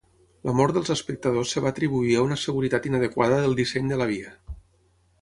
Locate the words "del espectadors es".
0.77-1.63